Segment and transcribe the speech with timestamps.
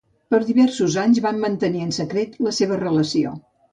[0.35, 3.37] Per diversos anys van mantenir en secret la seva relació.